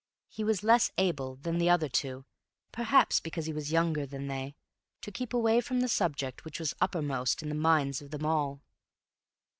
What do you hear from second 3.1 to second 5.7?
because he was younger than they, to keep away